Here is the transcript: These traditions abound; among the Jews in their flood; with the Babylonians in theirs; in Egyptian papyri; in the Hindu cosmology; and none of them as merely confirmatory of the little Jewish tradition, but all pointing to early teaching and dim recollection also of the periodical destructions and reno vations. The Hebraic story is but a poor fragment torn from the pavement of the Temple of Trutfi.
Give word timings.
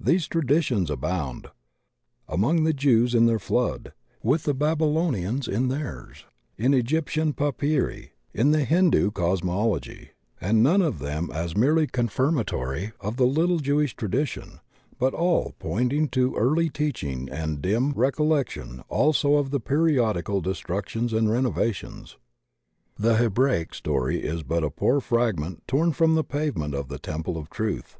These 0.00 0.28
traditions 0.28 0.90
abound; 0.90 1.48
among 2.26 2.64
the 2.64 2.72
Jews 2.72 3.14
in 3.14 3.26
their 3.26 3.38
flood; 3.38 3.92
with 4.22 4.44
the 4.44 4.54
Babylonians 4.54 5.46
in 5.46 5.68
theirs; 5.68 6.24
in 6.56 6.72
Egyptian 6.72 7.34
papyri; 7.34 8.12
in 8.32 8.52
the 8.52 8.64
Hindu 8.64 9.10
cosmology; 9.10 10.12
and 10.40 10.62
none 10.62 10.80
of 10.80 11.00
them 11.00 11.30
as 11.34 11.54
merely 11.54 11.86
confirmatory 11.86 12.92
of 13.02 13.16
the 13.18 13.26
little 13.26 13.58
Jewish 13.58 13.94
tradition, 13.94 14.60
but 14.98 15.12
all 15.12 15.54
pointing 15.58 16.08
to 16.12 16.34
early 16.34 16.70
teaching 16.70 17.28
and 17.28 17.60
dim 17.60 17.90
recollection 17.92 18.82
also 18.88 19.34
of 19.34 19.50
the 19.50 19.60
periodical 19.60 20.40
destructions 20.40 21.12
and 21.12 21.30
reno 21.30 21.50
vations. 21.50 22.16
The 22.98 23.18
Hebraic 23.18 23.74
story 23.74 24.20
is 24.20 24.42
but 24.42 24.64
a 24.64 24.70
poor 24.70 25.00
fragment 25.00 25.62
torn 25.66 25.92
from 25.92 26.14
the 26.14 26.24
pavement 26.24 26.74
of 26.74 26.88
the 26.88 26.98
Temple 26.98 27.36
of 27.36 27.50
Trutfi. 27.50 27.96